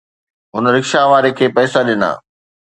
[0.55, 2.11] هن رڪشا واري کي پئسا ڏنا